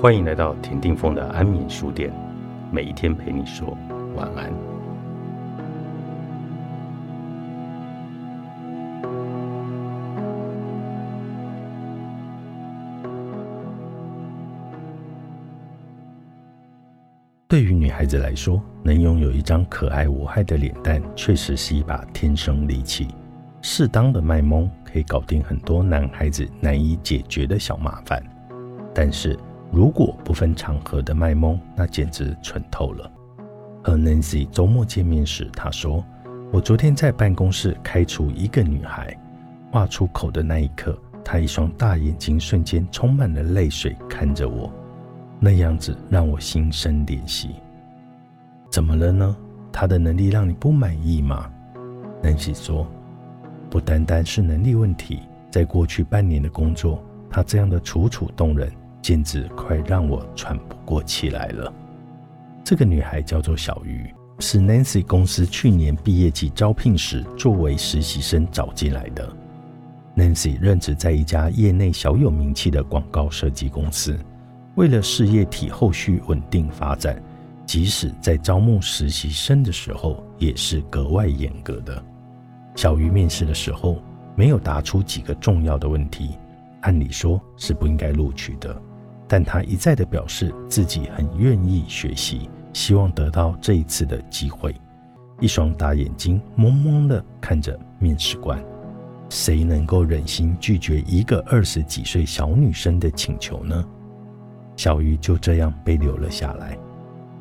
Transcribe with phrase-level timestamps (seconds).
[0.00, 2.10] 欢迎来到田定峰的安眠书店，
[2.72, 3.76] 每一天陪你说
[4.16, 4.50] 晚安。
[17.46, 23.08] 对于女孩子来说，能拥有一张可爱无害的脸蛋，确实是一把天生利器。
[23.60, 28.22] 适当的卖萌可以搞定很多男孩子难以解决的小麻烦，
[28.94, 29.38] 但是。
[29.72, 33.10] 如果不分场合的卖萌，那简直蠢透了。
[33.82, 36.04] 和 Nancy 周末见面时，他说
[36.52, 39.16] ：“我昨天在办公室开除一个女孩。”
[39.70, 44.72] 话出口的那一刻，她一双大眼睛瞬间充满了泪水看着我，
[45.38, 47.50] 那样子让我心生怜惜。
[48.68, 49.36] 怎么了呢？
[49.72, 51.48] 她的能力让你不满意吗
[52.20, 52.84] ？Nancy 说
[53.70, 58.68] ：“不单单是能力问题，在过去半年的工作，她这样的楚楚动人。”
[59.02, 61.72] 简直快让我喘不过气来了。
[62.62, 69.28] 这个女孩叫做小鱼，是 Nancy 公司去年毕业季招聘时作为实习生找进来的。
[70.16, 74.18] Nancy 任职在一家业内小有名气的广告设计公司，
[74.74, 77.22] 为了事业体后续稳定发展，
[77.64, 82.02] 即使在招募实习生的时候也是格外严格的。
[82.76, 83.98] 小鱼面试的时候
[84.36, 86.30] 没有答出几个重要的问题，
[86.82, 88.80] 按理说是不应该录取的。
[89.32, 94.74] 但他一再的表示自己很愿意学习，希望得到这一次的机会。
[95.38, 98.60] 一双大眼睛懵懵的看着面试官，
[99.28, 103.86] 谁能够忍心拒绝一个二十几岁小女生的请求呢？
[104.76, 106.76] 小鱼就这样被留了下来。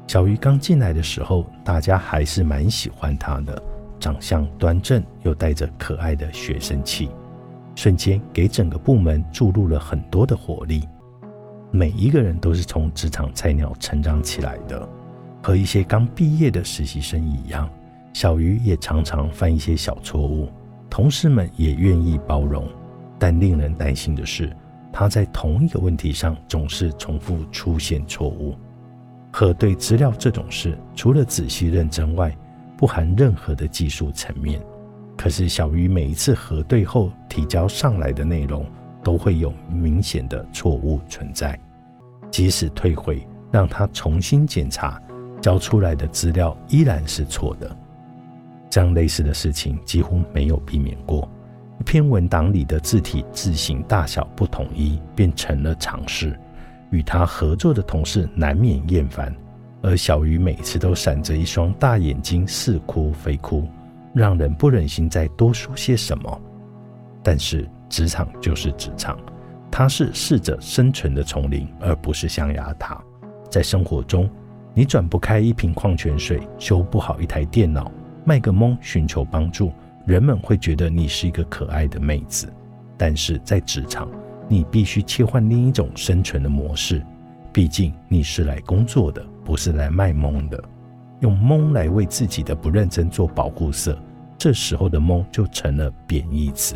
[0.05, 3.59] 小鱼刚进来的时候，大家还是蛮喜欢她的，
[3.99, 7.09] 长相端正又带着可爱的学生气，
[7.73, 10.87] 瞬间给整个部门注入了很多的活力。
[11.71, 14.87] 每一个人都是从职场菜鸟成长起来的，
[15.41, 17.69] 和一些刚毕业的实习生一样，
[18.13, 20.49] 小鱼也常常犯一些小错误，
[20.89, 22.67] 同事们也愿意包容。
[23.19, 24.55] 但令人担心的是，
[24.91, 28.55] 他在同一个问题上总是重复出现错误。
[29.31, 32.35] 核对资料这种事，除了仔细认真外，
[32.75, 34.59] 不含任何的技术层面。
[35.15, 38.65] 可是小鱼每一次核对后提交上来的内容。
[39.03, 41.57] 都会有明显的错误存在，
[42.29, 45.01] 即使退回让他重新检查，
[45.41, 47.75] 交出来的资料依然是错的。
[48.69, 51.27] 这样类似的事情几乎没有避免过。
[51.79, 56.37] 一篇文档里的字体字形大小不统一，变成了常事，
[56.91, 59.33] 与他合作的同事难免厌烦。
[59.81, 63.65] 而小鱼每次都闪着一双大眼睛，似哭非哭，
[64.13, 66.41] 让人不忍心再多说些什么。
[67.23, 67.65] 但是。
[67.89, 69.17] 职场就是职场，
[69.71, 73.01] 它是适者生存的丛林，而不是象牙塔。
[73.49, 74.29] 在生活中，
[74.73, 77.91] 你转不开一瓶矿泉水，修不好一台电脑，
[78.23, 79.71] 卖个萌寻求帮助，
[80.05, 82.47] 人们会觉得你是一个可爱的妹子。
[82.95, 84.07] 但是在职场，
[84.47, 87.03] 你必须切换另一种生存的模式，
[87.51, 90.63] 毕竟你是来工作的，不是来卖萌的。
[91.21, 93.97] 用萌来为自己的不认真做保护色，
[94.37, 96.75] 这时候的萌就成了贬义词。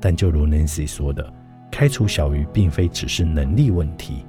[0.00, 1.32] 但就如 Nancy 说的，
[1.70, 4.24] 开除小鱼并非只是能力问题。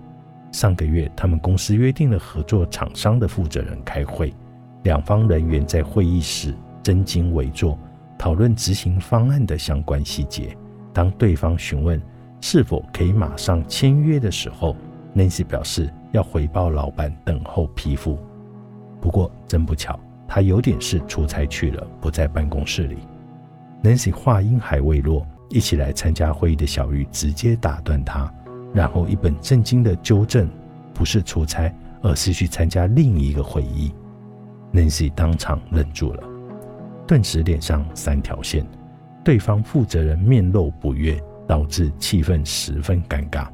[0.52, 4.34] 上个月，他们公司约定了合作厂商的负责人开会，
[4.84, 7.80] 两方人员在会议室真经围坐，
[8.18, 10.56] 讨论执行方案的相关细节。
[10.92, 12.02] 当对方询问
[12.42, 14.76] 是否可以马上签约的时候
[15.16, 18.20] ，Nancy 表示要回报老板等候批复。
[19.00, 22.98] 不过真不巧，他有点事出差去了，不在办公室里。
[23.82, 25.26] Nancy 话音还未落。
[25.52, 28.34] 一起来参加会议的小玉直接打断他，
[28.74, 30.50] 然后一本正经的纠正
[30.96, 33.94] ：“不是出差，而是去参加另一个会议。
[34.74, 36.24] ”Nancy 当场愣住了，
[37.06, 38.66] 顿时脸上三条线。
[39.26, 43.48] 对方负责人面露不悦，导致气氛十分尴尬。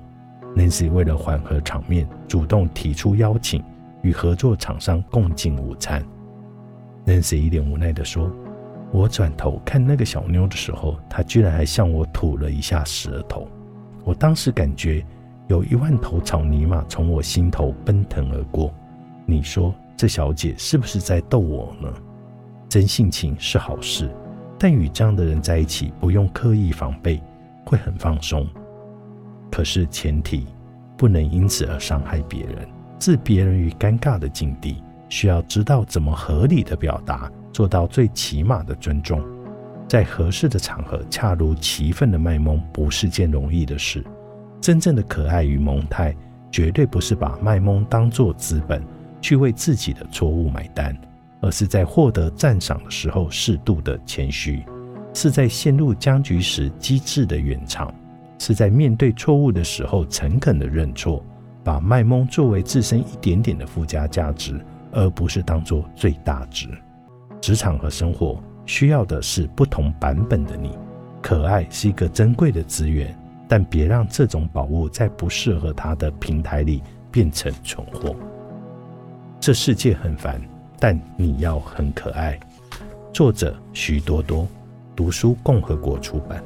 [0.56, 3.64] Nancy 为了缓和场面，主动提出邀请，
[4.04, 6.06] 与合作厂商共进午餐。
[7.08, 8.32] Nancy 一脸无奈地说。
[8.92, 13.48] 我转头看那个小妞的时候，她居然还向我吐了一下舌头。
[14.04, 15.06] 我当时感觉
[15.48, 18.74] 有一万头草泥马从我心头奔腾而过。
[19.26, 21.92] 你说这小姐是不是在逗我呢？
[22.70, 24.10] 真性情是好事，
[24.58, 27.22] 但与这样的人在一起，不用刻意防备，
[27.66, 28.48] 会很放松。
[29.52, 30.46] 可是前提
[30.98, 32.68] 不能因此而伤害别人，
[33.00, 37.32] 置别人于尴尬的境地，需要知道怎么合理的表达。
[37.54, 39.20] 做到最起码的尊重，
[39.88, 44.04] 在合适的场合恰如其分的卖萌，不是件容易的事。
[44.62, 46.16] 真正的可爱与萌态，
[46.52, 48.84] 绝对不是把卖萌当作资本
[49.20, 50.96] 去为自己的错误买单，
[51.42, 54.64] 而是在获得赞赏的时候适度的谦虚，
[55.16, 57.92] 是在陷入僵局时机智的圆场，
[58.38, 61.26] 是在面对错误的时候诚恳的认错，
[61.64, 64.64] 把卖萌作为自身一点点的附加价值，
[64.98, 66.68] 而不是当做最大值。
[67.40, 70.76] 职场和生活需要的是不同版本的你。
[71.22, 73.16] 可爱是一个珍贵的资源，
[73.48, 78.16] 但别让这种宝物在不适合它的平台里变成存货。
[79.40, 80.42] 这世界很烦，
[80.80, 82.40] 但你要很可爱。
[83.14, 84.48] 作者：徐多多，
[84.96, 86.44] 读书共和国出版。